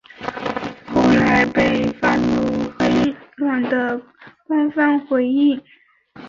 [0.87, 4.01] 后来被放入微软的
[4.47, 5.61] 官方回应。